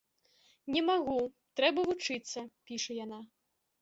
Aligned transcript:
Не 0.75 0.81
магу, 0.87 1.17
трэба 1.61 1.79
вучыцца, 1.91 2.39
піша 2.71 2.91
яна. 3.05 3.19